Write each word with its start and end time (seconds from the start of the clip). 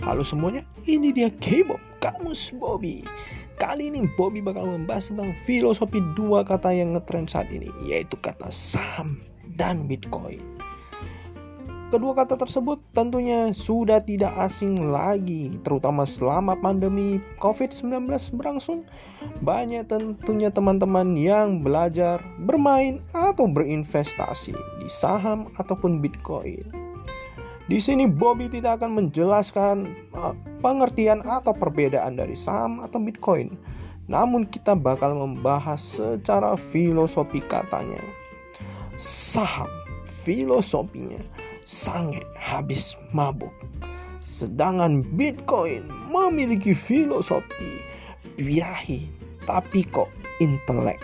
Halo 0.00 0.24
semuanya, 0.24 0.64
ini 0.88 1.12
dia 1.12 1.28
K-Bob, 1.28 1.76
Kamus 2.00 2.56
Bobby. 2.56 3.04
Kali 3.60 3.92
ini 3.92 4.08
Bobby 4.16 4.40
bakal 4.40 4.64
membahas 4.64 5.12
tentang 5.12 5.36
filosofi 5.44 6.00
dua 6.16 6.40
kata 6.40 6.72
yang 6.72 6.96
ngetrend 6.96 7.28
saat 7.28 7.52
ini, 7.52 7.68
yaitu 7.84 8.16
kata 8.24 8.48
saham 8.48 9.20
dan 9.60 9.84
Bitcoin. 9.84 10.40
Kedua 11.92 12.16
kata 12.16 12.40
tersebut 12.40 12.80
tentunya 12.96 13.52
sudah 13.52 14.00
tidak 14.00 14.32
asing 14.40 14.88
lagi, 14.88 15.52
terutama 15.68 16.08
selama 16.08 16.56
pandemi 16.56 17.20
COVID-19 17.36 18.08
berlangsung. 18.40 18.88
Banyak 19.44 19.84
tentunya 19.84 20.48
teman-teman 20.48 21.12
yang 21.12 21.60
belajar, 21.60 22.24
bermain, 22.48 23.04
atau 23.12 23.44
berinvestasi 23.44 24.56
di 24.80 24.88
saham 24.88 25.52
ataupun 25.60 26.00
Bitcoin. 26.00 26.79
Di 27.70 27.78
sini 27.78 28.10
Bobby 28.10 28.50
tidak 28.50 28.82
akan 28.82 28.98
menjelaskan 28.98 29.94
uh, 30.18 30.34
pengertian 30.58 31.22
atau 31.22 31.54
perbedaan 31.54 32.18
dari 32.18 32.34
saham 32.34 32.82
atau 32.82 32.98
Bitcoin. 32.98 33.54
Namun 34.10 34.50
kita 34.50 34.74
bakal 34.74 35.14
membahas 35.14 35.78
secara 35.78 36.58
filosofi 36.58 37.38
katanya. 37.46 38.02
Saham 38.98 39.70
filosofinya 40.10 41.22
sange 41.62 42.26
habis 42.34 42.98
mabuk. 43.14 43.54
Sedangkan 44.18 45.06
Bitcoin 45.14 45.86
memiliki 46.10 46.74
filosofi 46.74 47.86
birahi 48.34 49.06
tapi 49.46 49.86
kok 49.86 50.10
intelek 50.42 50.98